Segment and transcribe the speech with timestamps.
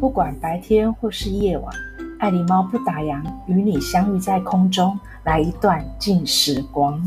[0.00, 1.74] 不管白天或是夜晚，
[2.20, 7.02] 爱狸猫不打烊，与你相遇在空中，来一段静时光。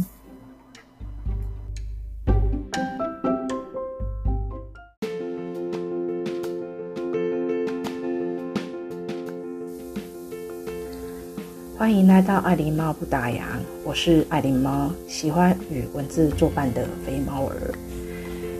[11.77, 13.39] 欢迎来到爱狸猫不打烊，
[13.85, 17.73] 我是爱狸猫，喜欢与文字作伴的肥猫儿。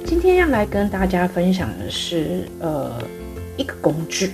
[0.05, 2.93] 今天要来跟大家分享的是，呃，
[3.58, 4.34] 一个工具。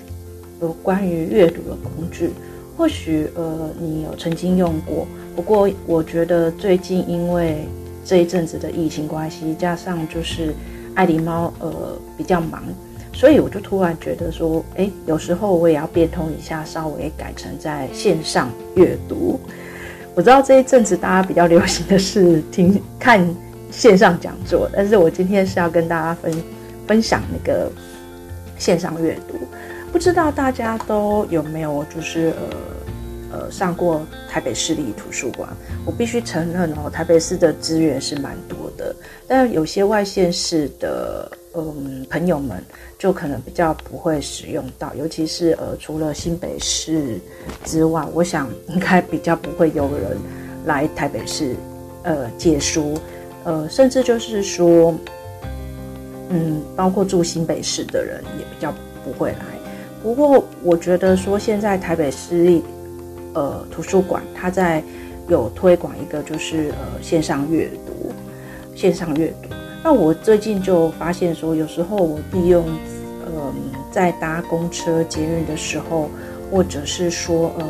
[0.59, 2.31] 有关于阅读的工具，
[2.75, 7.67] 或许呃你有曾经用过，不过我觉得最近因为
[8.03, 10.55] 这一阵子的疫情关系，加上就是
[10.95, 12.63] 爱狸猫呃比较忙，
[13.13, 19.39] 所以我就突然觉得说，哎，有时候我也要变通一下，稍微改成在线上阅读。
[20.15, 23.23] 我知道这一阵子大家比较流行的是听看
[23.69, 26.33] 线上讲座，但是我今天是要跟大家分
[26.87, 27.71] 分享那个
[28.57, 29.35] 线上阅读。
[29.91, 32.33] 不知道大家都有没有就是
[33.31, 35.49] 呃呃上过台北市立图书馆？
[35.85, 38.95] 我必须承认哦，台北市的资源是蛮多的，
[39.27, 42.61] 但有些外县市的嗯朋友们
[42.99, 47.17] 就可能比较不会使用到，尤其是呃除了新北市
[47.63, 50.17] 之外，我想应该比较不会有人
[50.65, 51.55] 来台北市
[52.03, 52.99] 呃借书，
[53.45, 54.93] 呃甚至就是说
[56.29, 59.45] 嗯包括住新北市的人也比较不会来。
[60.03, 62.63] 不过，我觉得说现在台北市立
[63.33, 64.83] 呃图书馆，它在
[65.27, 68.11] 有推广一个就是呃线上阅读，
[68.75, 69.49] 线上阅读。
[69.83, 72.65] 那我最近就发现说，有时候我利用
[73.29, 73.53] 嗯、
[73.91, 76.09] 在搭公车、捷运的时候，
[76.49, 77.65] 或者是说呃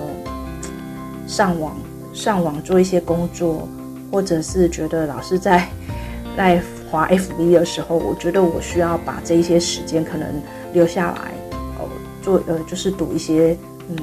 [1.26, 1.76] 上网
[2.14, 3.68] 上网做一些工作，
[4.12, 5.68] 或者是觉得老是在
[6.38, 10.28] 在滑 FB 的时候，我觉得我需要把这一些时间可能
[10.74, 11.32] 留下来。
[11.80, 11.90] 哦
[12.22, 13.56] 做呃，就是读一些
[13.90, 13.96] 嗯，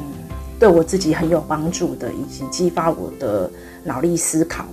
[0.59, 3.51] 对我自己很有帮助的，以及激发我的
[3.83, 4.65] 脑力思考。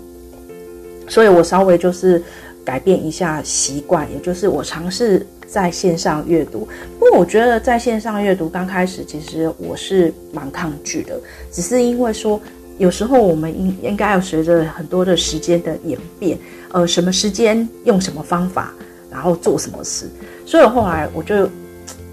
[1.09, 2.23] 所以我稍微就是
[2.63, 6.65] 改变一下习惯，也就是我尝试在线上阅读。
[6.97, 11.19] 不过我觉得在线上阅读刚开始，其实我是蛮抗拒的，
[11.51, 12.39] 只是因为说
[12.77, 16.37] 有时候我们应应该要随着很多的时间的演变，
[16.73, 18.73] 呃，什么时间用什么方法，
[19.09, 20.09] 然后做什么事。
[20.45, 21.49] 所以后来我就。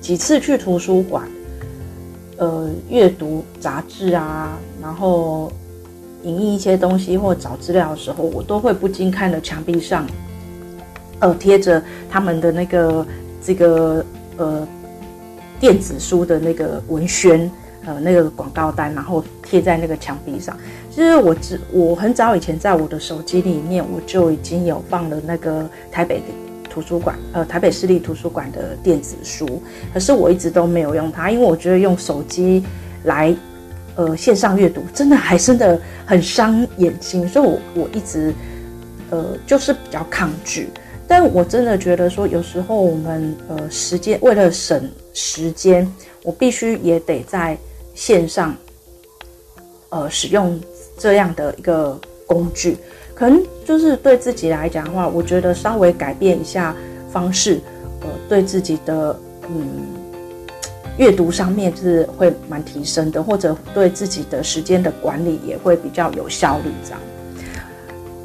[0.01, 1.29] 几次去图书馆，
[2.39, 5.53] 呃，阅读杂志啊，然后
[6.23, 10.07] 影印一些东西或找资料的时候，我都会不禁看着墙壁上，
[11.19, 13.07] 呃，贴着他们的那个
[13.43, 14.03] 这个
[14.39, 14.67] 呃
[15.61, 17.51] 电子书的那个文宣，
[17.89, 20.55] 呃，那个广告单，然后贴在那个墙壁上。
[20.91, 26.25] 其实我只我很早以前在我的手机里面，我就已经有放了那个台北的。
[26.71, 29.61] 图书馆，呃，台北市立图书馆的电子书，
[29.93, 32.63] 可是我一直都没有用它，因为我觉得用手机
[33.05, 33.35] 来，
[33.97, 38.33] 呃，线上阅读真的还真的很伤眼睛，所以我我一直，
[39.11, 40.69] 呃，就是比较抗拒。
[41.09, 45.91] 但我真的觉得说，有时候我们呃时间为了省时间，
[46.23, 47.57] 我必须也得在
[47.99, 48.55] 线上，
[49.89, 50.59] 呃，使用
[50.97, 51.99] 这样的一个
[52.29, 52.77] 工具。
[53.13, 56.77] 可能就是对自己来讲的话，我觉得稍微改变一下
[57.11, 57.59] 方式，
[58.03, 59.67] 呃，对自己的嗯
[60.97, 67.01] 阅读上面是会蛮提升的，或者对自己的时间的管理也会比较有效率这样。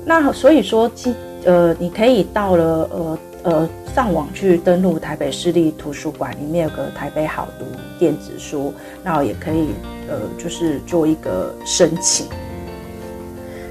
[0.05, 7.65] 那所以说，今呃，你可以到了呃呃上网去登录台北市立图书馆，里面有个台北好读
[7.99, 8.73] 电子书，
[9.03, 9.69] 那也可以
[10.09, 12.27] 呃就是做一个申请。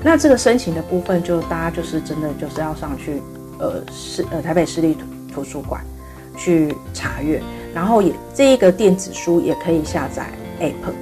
[0.05, 3.22] 那这个申请的部分，就大家就是真的就是要上去，
[3.59, 5.00] 呃，市呃台北市立图
[5.33, 5.81] 图书馆
[6.37, 7.41] 去查阅，
[7.72, 10.27] 然后也这一个电子书也可以下载
[10.60, 10.93] App，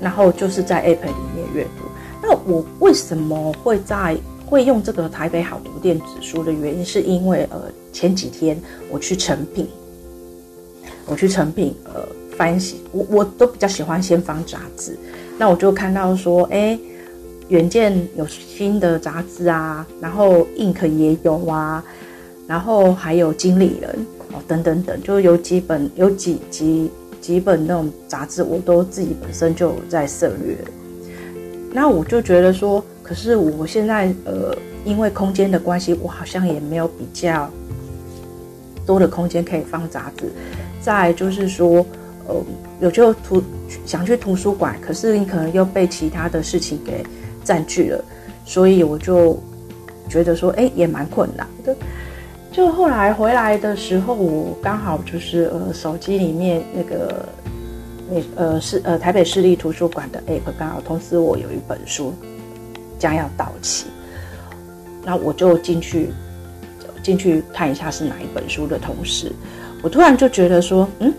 [0.00, 1.84] 然后就是在 App 里面阅读。
[2.20, 7.62] 那我为什么会在会用这个台北好读电子书的原因，是因为呃
[7.92, 8.58] 前几天
[8.90, 9.68] 我去成品，
[11.06, 12.06] 我去成品呃
[12.36, 12.58] 翻，
[12.90, 14.96] 我我都比较喜欢先翻杂志，
[15.38, 16.78] 那我就看到说，哎。
[17.48, 21.84] 远见有新的杂志啊，然后 Ink 也有啊，
[22.46, 26.90] 然后还有经理人哦，等等等，就有几本有几几
[27.20, 30.56] 几本那种杂志，我都自己本身就有在涉略。
[31.74, 37.50] 那我就觉得说，可是我现在呃，因为空间的关系，我好像也没有比较
[38.86, 40.30] 多的空间可以放杂志。
[40.80, 41.84] 再就是说，
[42.26, 42.34] 呃，
[42.80, 43.42] 有就图
[43.86, 47.04] 想去图书馆，可是你可能又被其他的事情给。
[47.44, 48.04] 占据了，
[48.44, 49.36] 所以我就
[50.08, 51.74] 觉得说，哎、也蛮困难的。
[52.52, 57.28] 就后来回来的时候，我刚好就是呃，手机里面那个
[58.08, 62.14] 那呃市呃台北市立图书馆的 app 刚好通知我有一本书
[62.96, 63.86] 将要到期，
[65.04, 66.10] 那我就进去
[67.02, 69.32] 进去看一下是哪一本书的同时，
[69.82, 71.12] 我突然就觉得说，嗯，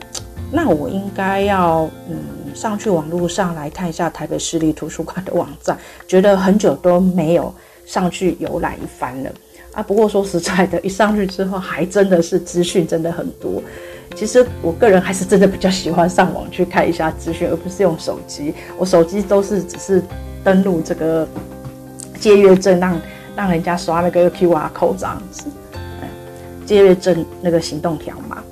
[0.52, 2.16] 那我应该要嗯
[2.56, 5.78] 上去网络上来看一下台北市立图书馆的网站，
[6.08, 7.54] 觉得很久都没有
[7.86, 9.32] 上去游览一番了
[9.74, 9.84] 啊。
[9.84, 13.62] 不过说实在的，一上去之后还真的是资讯真的很多。
[14.16, 18.54] 其实我个人还是真的比较喜欢上网去看一下资讯，而不是用手机。
[18.78, 20.04] 我手机都是只是
[20.44, 21.28] 登录这个
[22.20, 23.02] 借阅证，让
[23.36, 25.46] 让人家刷那个 QR code 这样子，
[26.66, 28.44] 借阅证那个行动条码。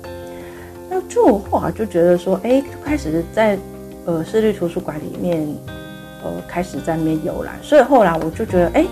[0.88, 3.58] 那就后来就觉得说，哎，开始在
[4.04, 5.46] 呃市立图书馆里面，
[6.24, 7.58] 呃开始在那边游览。
[7.62, 8.84] 所以后来我就觉得，哎，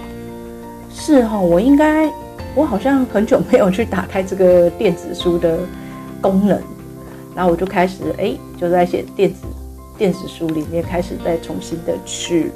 [0.93, 2.11] 是哈，我应该，
[2.55, 5.59] 我好像很久没有去打开这个电子书的。
[6.23, 6.61] 功能，
[7.35, 9.39] 然后我就开始哎，就在写电子
[9.97, 12.53] 电子书里面开始再重新的去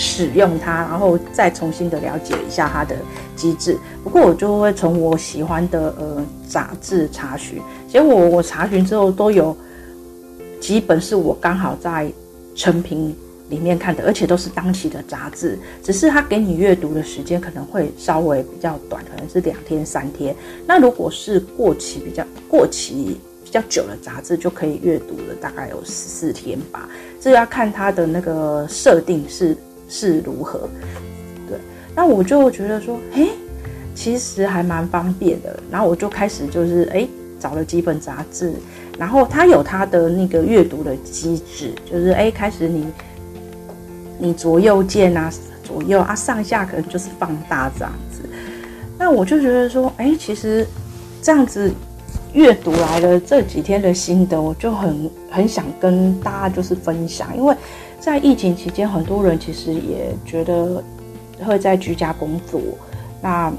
[0.00, 2.96] 使用它，然后再重新的了解一下它的
[3.36, 3.76] 机制。
[4.02, 9.54] 不过我就会从我喜欢的呃杂志查询，结果我查询之后都有
[10.58, 12.10] 几本是我刚好在
[12.54, 13.14] 成品
[13.50, 20.34] 里面看的，而且都是当期的杂志，只是他给你阅读的时间可能会稍微比较短，可能是两天三天。
[20.66, 26.88] 那如果是过期比较过期比较久的杂志，就可以阅读了大概有十四天吧。
[27.20, 29.54] 这要看它的那个设定是
[29.90, 30.66] 是如何。
[31.46, 31.58] 对，
[31.94, 33.28] 那我就觉得说，诶，
[33.94, 35.60] 其实还蛮方便的。
[35.70, 37.06] 然后我就开始就是诶，
[37.38, 38.54] 找了几本杂志，
[38.98, 42.86] 然后它有它的那个阅读的机制，就是诶，开始你。
[44.22, 45.32] 你左右键啊，
[45.64, 48.20] 左右啊，上下可能就是放大这样子。
[48.98, 50.66] 那我就觉得说，哎、欸，其实
[51.22, 51.72] 这样子
[52.34, 57.34] 阅读来了这几天的心得，我就很很想跟大家就是分享。
[57.34, 57.56] 因为
[58.00, 60.82] 在疫情期间，很多人其实也觉得
[61.44, 62.60] 会在居家工作，
[63.20, 63.52] 那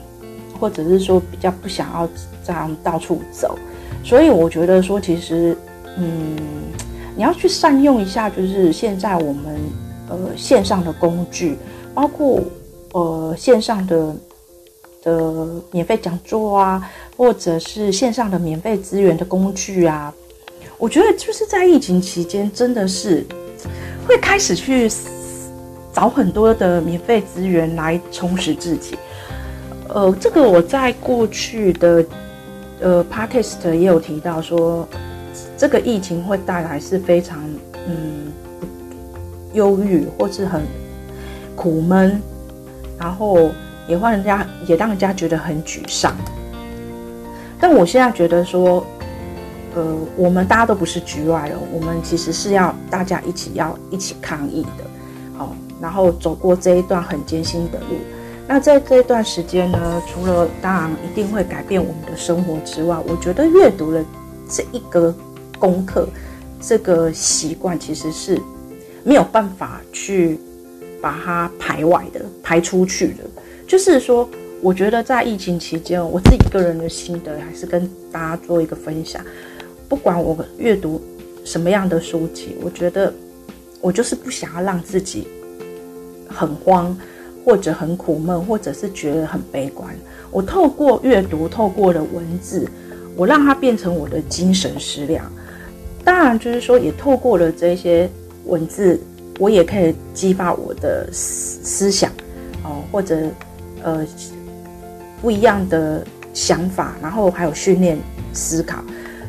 [0.59, 2.09] 或者是说比较不想要
[2.43, 3.57] 这样到处走，
[4.03, 5.55] 所以我觉得说，其实
[5.97, 6.35] 嗯，
[7.15, 9.55] 你要去善用一下，就是现在我们。
[10.09, 11.57] 呃，线上的工具，
[11.93, 12.41] 包括
[12.91, 14.13] 呃线上的
[15.01, 16.85] 的免费讲座啊，
[17.15, 20.13] 或者是线上的免费资源的工具啊，
[20.77, 23.25] 我觉得就是在疫情期间，真的是
[24.11, 24.91] 会开始去
[25.93, 28.97] 找很多的免费资源来充实自己。
[29.87, 32.05] 呃，这个我在过去的
[32.81, 34.85] 呃 Podcast 也有提到说，
[35.57, 37.39] 这个疫情会带来是非常
[37.87, 38.31] 嗯。
[39.53, 40.61] 忧郁或是很
[41.57, 42.21] 苦闷，
[42.97, 43.49] 然后
[43.85, 46.15] 也让人家也让人家觉得很沮丧。
[47.59, 48.81] 但我现在觉得说，
[49.75, 54.83] 呃，我们大家都不是局外人，我们其实是要大家一起要一起抗疫的，
[55.37, 57.97] 好，然后走过这一段很艰辛的路。
[58.47, 64.03] 那在这一段时间呢，除了当然一定会改变我们的生活之外，我觉得阅读的
[64.49, 65.13] 这一个
[65.57, 66.07] 功课，
[66.59, 68.41] 这个习惯其实是。
[69.03, 70.39] 没有办法去
[71.01, 73.23] 把它排外的、排出去的。
[73.67, 74.29] 就是说，
[74.61, 79.19] 我觉得在疫情期间，我自己个人的心得还是跟大家做一个分享。
[79.91, 81.01] 不管我阅读
[81.43, 83.13] 什么样的书籍，我觉得
[83.81, 85.27] 我就是不想要让自己
[86.29, 86.97] 很慌，
[87.43, 89.93] 或者很苦闷，或者是觉得很悲观。
[90.31, 92.65] 我透过阅读，透过了文字，
[93.17, 95.29] 我让它变成我的精神食粮。
[96.05, 98.09] 当然，就是说，也透过了这些。
[98.45, 98.97] 文字，
[99.39, 102.09] 我也可以激发我的思思想，
[102.63, 103.15] 哦，或者
[103.83, 104.03] 呃
[105.21, 107.99] 不一样的想法，然后还有训练
[108.33, 108.83] 思考，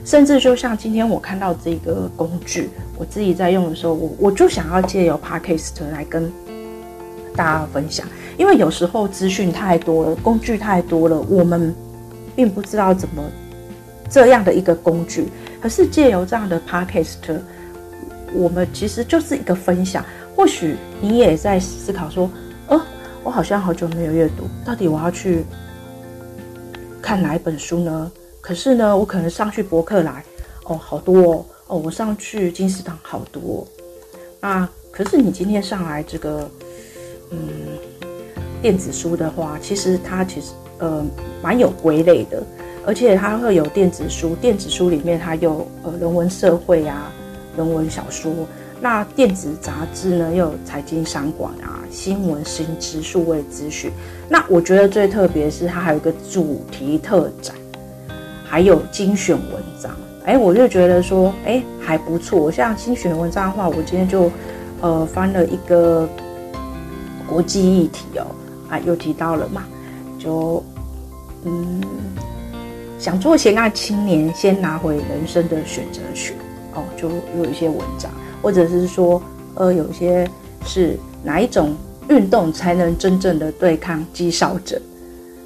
[0.04, 6.30] 甚至就像今天我看到这个工具，我自己在用的时候，我我就想要借由 Podcast 来跟
[7.36, 8.06] 大家分享，
[8.36, 11.74] 因为有时候资讯太多了，工具太多了，我们
[12.34, 13.22] 并不知道怎么
[14.10, 15.28] 这样的一个工具，
[15.60, 17.40] 可是借由这样的 Podcast。
[18.34, 20.02] 我们其实就是一个分享，
[20.34, 22.30] 或许你也在思考说，
[22.68, 22.80] 哦，
[23.22, 25.44] 我好像好久没有阅读，到底我要去
[27.02, 28.10] 看哪一本书呢？
[28.42, 30.22] 可是呢，我可能上去博客来，
[30.64, 33.66] 哦，好多哦，哦，我上去金石堂好多，
[34.40, 36.50] 那，可是你今天上来这个，
[37.30, 37.38] 嗯，
[38.60, 41.02] 电子书的话，其实它其实呃
[41.40, 42.42] 蛮有归类的，
[42.84, 47.10] 而且它会有电子书，电子书里面它有呃人文社会啊。
[47.54, 48.32] 人文小说，
[48.80, 50.30] 那电子杂志呢？
[50.30, 53.92] 又有财经商管啊，新闻、新知、数位资讯。
[54.26, 57.54] 那我觉得最特别是它还有一个主题特展，
[58.52, 59.90] 还有精选文章。
[60.26, 62.52] 哎，我就觉得说，哎，还不错。
[62.52, 64.30] 像精选文章的话，我今天就
[64.82, 66.06] 呃翻了一个
[67.26, 68.26] 国际议题哦，
[68.68, 69.64] 啊，又提到了嘛，
[70.18, 70.62] 就
[71.46, 71.80] 嗯，
[72.98, 76.36] 想做斜杠青年，先拿回人生的选择权
[76.74, 78.10] 哦，就有一些文章，
[78.42, 79.22] 或者是说，
[79.54, 80.28] 呃，有些
[80.66, 81.74] 是哪一种
[82.10, 84.78] 运动才能真正的对抗肌少症，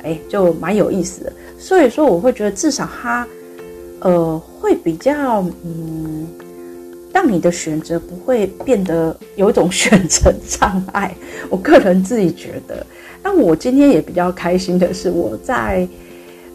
[0.07, 1.33] 哎，就蛮有意思的。
[1.59, 3.27] 所以说，我会觉得至少他。
[4.01, 6.29] 呃，会比较嗯，
[7.15, 11.15] 让你的选择不会变得有一种选择障碍。
[11.49, 12.87] 我个人自己觉得，
[13.23, 15.89] 那我今天也比较开心的是，我在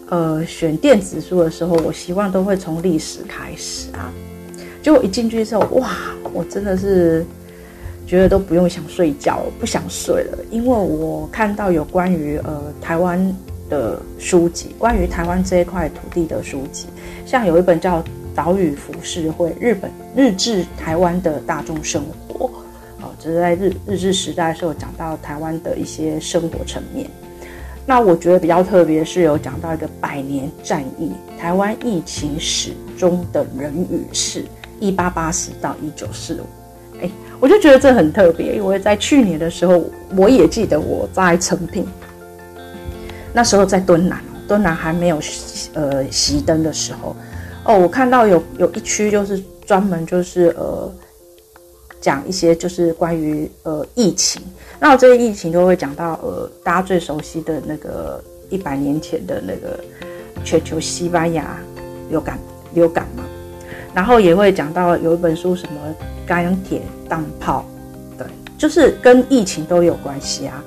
[0.09, 4.13] 呃选电子书的时候，我希望都会从历史开始啊。
[4.83, 5.89] 结果一进去之后，哇，
[6.31, 7.25] 我真的是
[8.05, 13.33] 觉得都不用想睡觉，不想睡了，因为我看到有关于呃台湾。
[13.71, 16.87] 的书籍，关于台湾这一块土地的书籍，
[17.25, 17.99] 像有一本叫
[18.35, 22.47] 《岛屿服饰会：日本日治台湾的大众生活》，
[23.01, 27.09] 哦，这是在日日治时代的时候讲到台湾的一些生活层面。
[27.85, 34.43] 那我觉得比较特别是有讲到一个百年战役，台湾疫情史中的人与事，
[34.81, 36.60] 一八八四到一九四五。
[37.41, 39.83] 我就觉得这很特别，因为在去年的时候，
[40.15, 41.85] 我也记得我在成品。
[43.33, 45.15] 那时候在敦南，敦南还没有
[45.73, 47.15] 呃熄灯的时候，
[47.65, 50.93] 哦，我看到有有一区就是专门就是呃
[51.99, 54.39] 讲一些就是关于呃疫情，
[54.79, 59.79] 那这些疫情都会讲到呃大家最熟悉的那个一百年前的那个
[60.43, 61.57] 全球西班牙
[62.09, 62.37] 流感
[62.73, 63.23] 流感嘛，
[63.93, 65.79] 然后也会讲到有一本书什么
[66.25, 67.65] 钢铁当炮，
[68.17, 70.63] 对，就是跟疫情都有关系啊。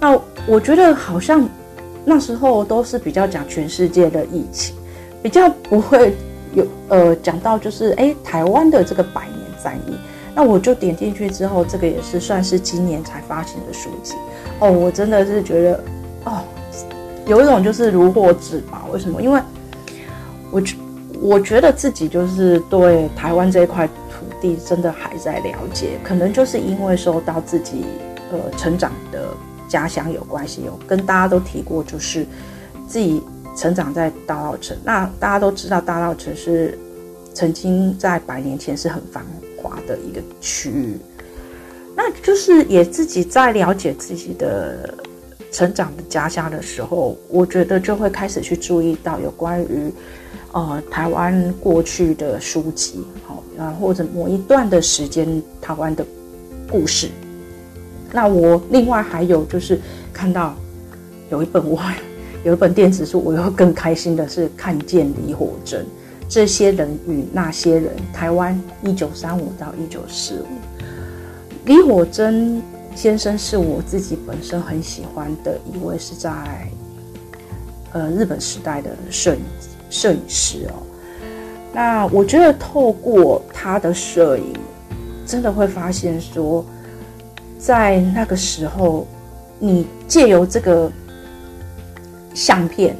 [0.00, 1.48] 那我觉得好像。
[2.06, 4.76] 那时候都是比较讲全世界的疫情，
[5.22, 6.14] 比较不会
[6.52, 9.94] 有呃讲到就是哎台湾的这个百年战役。
[10.34, 14.12] 那我就点进去之后，这个也是算是今年才发行的书籍
[14.60, 14.70] 哦。
[14.70, 15.80] 我真的是觉得
[16.24, 16.42] 哦，
[17.24, 18.86] 有一种就是如获至宝。
[18.92, 19.22] 为什么？
[19.22, 19.40] 因为
[20.50, 20.76] 我觉
[21.24, 27.84] 我觉得自己就是对台湾这一块土地真的还在了解，可能就是因为受到自己
[28.30, 29.20] 呃成长的。
[29.66, 32.24] 家乡有关系，有跟大家都提过，就是
[32.86, 33.20] 自己
[33.56, 34.74] 成长在大稻埕。
[34.84, 36.78] 那大家都知道，大稻埕是
[37.32, 39.24] 曾经在百年前是很繁
[39.56, 40.96] 华的一个区域。
[41.96, 44.94] 那就是也自己在了解自己的
[45.50, 49.92] 成长的家乡的时候，我觉得就会开始去注意到有关于
[50.54, 56.06] 呃台湾过去的书籍，好，然后或者某一段的时间台湾的
[56.70, 57.10] 故事。
[58.12, 59.80] 那我另外还有就是
[60.12, 60.54] 看到
[61.28, 61.82] 有一本我
[62.44, 65.84] 有一本电子书，我又更开心的是看见李火珍
[66.28, 70.46] 这些人与那些人，台湾一九三五到一九四五。
[71.64, 72.62] 李火珍
[72.94, 76.30] 先生是我自己本身很喜欢的一位，是在
[77.92, 79.40] 呃日本时代的摄影
[79.94, 80.82] 摄影师哦。
[81.72, 84.52] 那我觉得透过他的摄影，
[85.24, 86.64] 真的会发现说。
[87.56, 89.06] 在那个时候，
[89.58, 90.92] 你借由这个
[92.34, 92.94] 相片，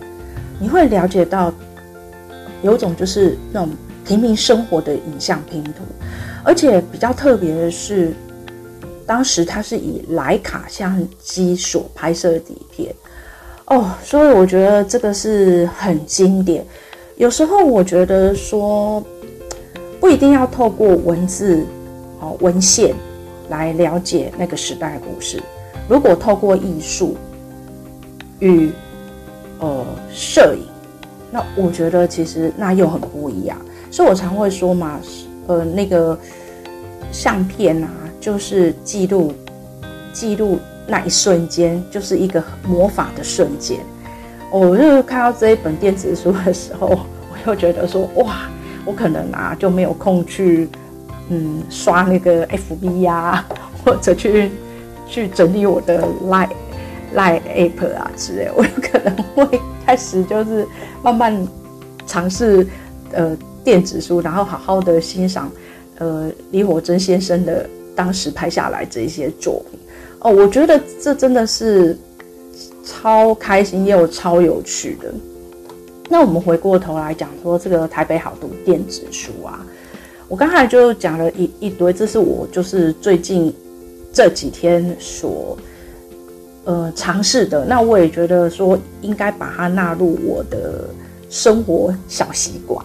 [0.58, 1.52] 你会了解到
[2.62, 3.68] 有种就是那种
[4.06, 5.84] 平民生活的影像拼图，
[6.42, 8.14] 而且比较特别的是，
[9.04, 12.94] 当时他是以莱卡相机所拍摄的底片
[13.66, 16.64] 哦，所以我觉得这个是很经典。
[17.16, 19.02] 有时候我觉得说，
[20.00, 21.64] 不一定要透过文字
[22.20, 22.94] 哦文献。
[23.50, 25.38] 来了解那个时代故事。
[25.86, 27.14] 如果透过艺术
[28.38, 28.70] 与
[29.58, 30.66] 呃摄影，
[31.30, 33.58] 那我觉得其实那又很不一样。
[33.90, 34.98] 所以我常会说嘛，
[35.46, 36.18] 呃，那个
[37.12, 39.30] 相片啊，就是记录
[40.10, 43.78] 记录那一瞬间，就是一个魔法的瞬间。
[44.60, 46.86] 我就看到这一本电子书的时候，
[47.30, 48.48] 我又觉得说，哇，
[48.84, 50.68] 我可能啊就没有空去。
[51.30, 53.42] 嗯，刷那个 FB 呀、
[53.82, 54.50] 或者去
[55.08, 56.50] 去整理我的 Line
[57.16, 60.66] Line App 啊之类， 我有可能会开始就是
[61.02, 61.48] 慢慢
[62.06, 62.66] 尝试
[63.12, 63.34] 呃
[63.64, 65.50] 电子书，然后好好的欣赏
[65.96, 69.80] 呃李火珍先生的当时拍下来这一些作品
[70.18, 71.96] 哦，我觉得这真的是
[72.84, 75.12] 超开心又超有趣的。
[76.08, 79.64] 那我们回过头来讲说这个台北好读电子书啊。
[80.28, 83.54] 我刚才就讲了一一堆，这是我就是最近
[84.12, 85.56] 这几天所
[86.64, 87.64] 呃尝试的。
[87.64, 90.88] 那我也觉得说应该把它纳入我的
[91.28, 92.84] 生活小习惯。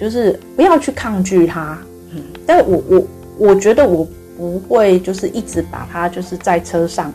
[0.00, 1.76] 就是不要去抗拒它，
[2.12, 7.12] 嗯，但我我我觉得我不会就是一直把它就是在车上，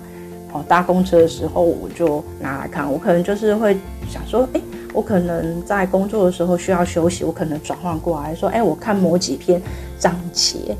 [0.54, 3.76] 哦，搭公车的时候我就拿来看，我可能就是会
[4.10, 4.62] 想说，哎，
[4.94, 9.62] 我可能在工作的时候需要休息，我可能转换过来说，哎，我看某几篇
[10.00, 10.78] 章节，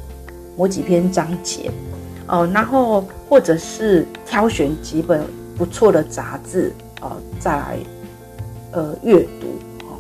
[0.56, 1.70] 某几篇章节，
[2.28, 5.24] 哦，然后或者是挑选几本
[5.58, 7.78] 不错的杂志，哦，再来
[8.72, 9.48] 呃阅读。
[9.82, 9.98] 哦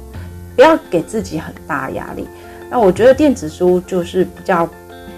[0.56, 2.28] 不要给自己很大压力。
[2.70, 4.70] 那我觉得电子书就是比较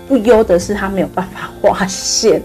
[0.08, 2.42] 不优的是，它没有办法划线。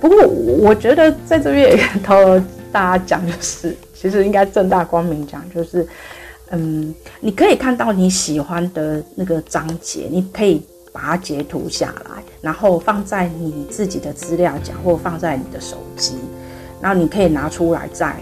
[0.00, 5.86] 不过我觉得在这边也跟大家讲，就 是其实应该正大光明讲，就是
[6.50, 16.14] 嗯，你可以看到你喜欢的那个章节，你可以把它截图下来，然后放在你自己的资料夹，或放在你的手机，
[16.80, 18.16] 然后你可以拿出来再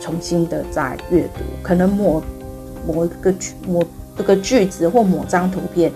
[0.00, 2.22] 重新的再阅读，可能某。
[2.86, 3.82] 某一个句，某
[4.14, 5.90] 这个句子或某张图片，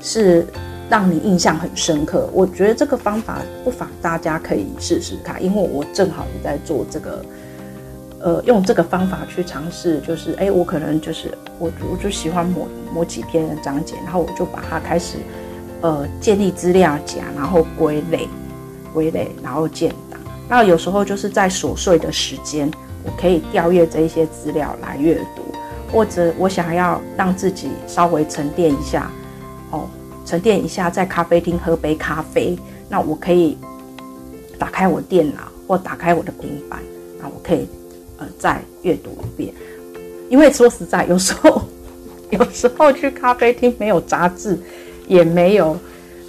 [0.00, 0.46] 是
[0.90, 2.28] 让你印象很深刻。
[2.32, 7.24] 我觉得这个方法不妨大家可以试试看，因为我正好也在做这个，
[8.18, 15.18] 呃，用这个方法去尝试，就是哎，我可能就是我我就喜欢某某几篇的章节，然后我就把它开始
[15.80, 18.28] 呃建立资料夹，然后归类
[18.92, 20.20] 归类，然后建档。
[20.48, 22.68] 那有时候就是在琐碎的时间，
[23.04, 25.42] 我可以调阅这一些资料来阅读。
[25.92, 29.10] 或者我想要让自己稍微沉淀一下，
[30.30, 32.56] 沉淀一下，在咖啡厅喝杯咖啡，
[32.88, 33.58] 那我可以
[34.60, 36.78] 打开我电脑或打开我的平板，
[37.20, 37.66] 那我可以
[38.16, 39.52] 呃再阅读一遍。
[40.28, 41.62] 因为说实在，有时候
[42.30, 44.56] 有时候去咖啡厅没有杂志，
[45.08, 45.76] 也没有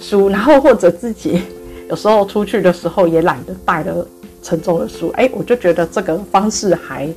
[0.00, 1.40] 书，然后或者自己
[1.88, 4.04] 有时候出去的时候也懒得带了
[4.42, 7.08] 沉重的书，哎，我就觉得这个方式还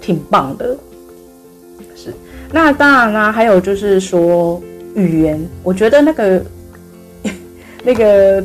[0.00, 0.76] 挺棒的。
[1.94, 2.12] 是
[2.50, 4.60] 那当然啦，还有就是说
[4.94, 6.44] 语言，我觉得那个
[7.84, 8.44] 那个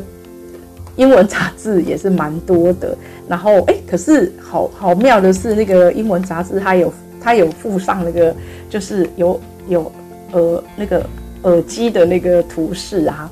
[0.96, 2.96] 英文杂志也是蛮多的。
[3.28, 8.34] 然后哎、可是好好妙的是，那个英文杂志它有它有附上那个
[8.68, 9.92] 就是有有
[10.32, 11.06] 呃那个
[11.42, 13.30] 耳机的那个图示啊，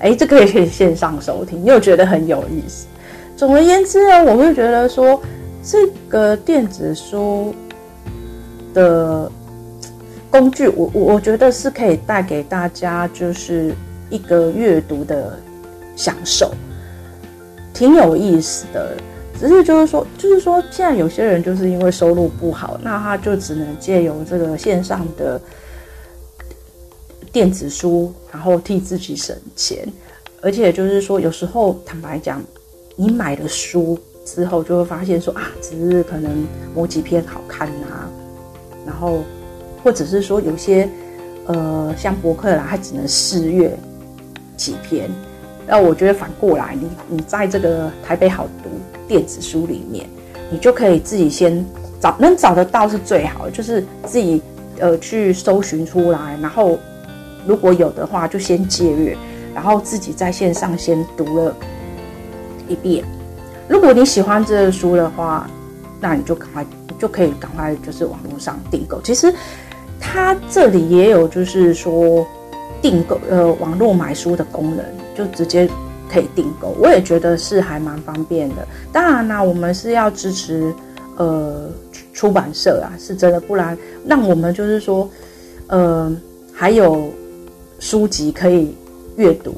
[0.00, 2.86] 哎、这个也可以线上收听，又觉得很有意思。
[3.34, 5.20] 总而言之呢，我会觉得说
[5.62, 7.54] 这个电子书
[8.74, 9.30] 的。
[10.30, 13.74] 工具，我我我觉得是可以带给大家就是
[14.10, 15.38] 一个阅读的
[15.96, 16.52] 享受，
[17.72, 18.94] 挺有意思的。
[19.40, 25.40] 只是就是说，就是说，现在有些人就是因为收入不好，那他就只能借由这个线上的
[27.32, 29.86] 电子书，然后替自己省钱。
[30.42, 32.42] 而且就是说，有时候坦白讲，
[32.96, 38.10] 你买了书之后，就会发现说啊，只是可能某几篇好看啊，
[38.84, 39.22] 然后。
[39.88, 40.86] 或者是说有些，
[41.46, 43.74] 呃，像博客啦，它只能试阅
[44.54, 45.10] 几篇。
[45.66, 48.68] 那我觉得反过来，你你在这个台北好读
[49.08, 50.06] 电子书里面，
[50.50, 51.64] 你就可以自己先
[52.02, 54.42] 找，能找得到是最好的，就是自己
[54.78, 56.78] 呃去搜寻出来，然后
[57.46, 59.16] 如果有的话就先借阅，
[59.54, 61.56] 然后自己在线上先读了
[62.68, 63.02] 一遍。
[63.66, 65.48] 如果你喜欢这个书的话，
[65.98, 66.66] 那你就赶快
[66.98, 69.00] 就可以赶快就是网络上订购。
[69.00, 69.32] 其实。
[70.10, 72.26] 它这里也有，就是说
[72.80, 75.68] 订购呃网络买书的功能，就直接
[76.10, 76.74] 可以订购。
[76.80, 78.66] 我也觉得是还蛮方便的。
[78.90, 80.72] 当然啦，我们是要支持
[81.16, 81.70] 呃
[82.14, 85.08] 出版社啊，是真的，不然让我们就是说
[85.66, 86.10] 呃
[86.52, 87.12] 还有
[87.78, 88.74] 书籍可以
[89.16, 89.54] 阅读，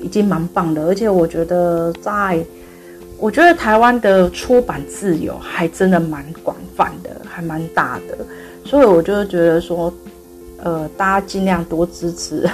[0.00, 0.86] 已经蛮棒的。
[0.86, 2.42] 而且我觉得在，
[3.18, 8.18] 我觉得台湾的出版自由还真的蛮广泛的，还蛮大的。
[8.64, 9.92] 所以我就觉得说，
[10.62, 12.48] 呃，大家尽量多支持，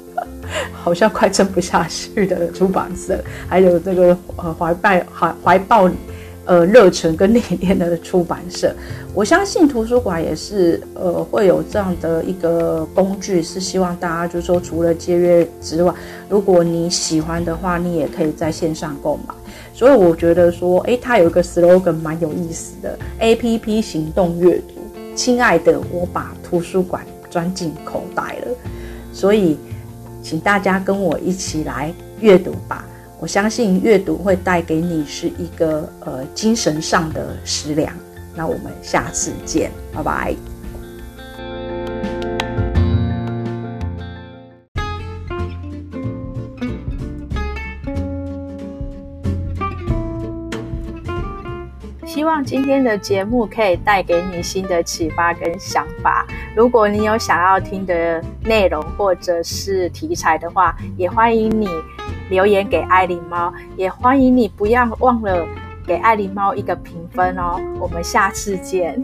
[0.72, 5.90] 好像快撑不下去的出版社，还有这个呃怀抱怀怀抱
[6.44, 8.74] 呃热忱跟理念的出版社。
[9.14, 15.94] 我相信图书馆也是呃会有这样的一个工具，是希望大家就是说除了借阅之外，
[16.28, 19.34] 如果你喜欢的话，你也可以在线上购买。
[19.72, 24.75] 所以我觉得说，诶，它有一个 slogan 蛮有意思的，APP 行动阅读。
[25.16, 28.54] 亲爱的，我把图书馆装进口袋了，
[29.12, 29.56] 所以
[30.22, 32.84] 请大家跟我一起来阅读吧。
[33.18, 37.92] 我相信阅读会带给你是一个呃精神上的食粮。
[38.34, 40.55] 那我们下次见，拜拜。
[52.36, 56.26] 望今天的节目可以带给你新的启发跟想法。
[56.54, 61.66] 如果你有想要听的内容或者是题材的话，也欢迎你
[62.28, 65.46] 留言给爱狸猫，也欢迎你不要忘了
[65.86, 67.58] 给爱狸猫一个评分哦。
[67.80, 69.02] 我们下次见。